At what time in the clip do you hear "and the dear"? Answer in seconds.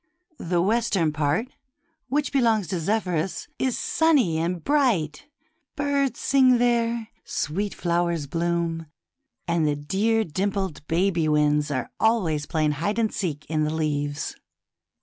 9.47-10.23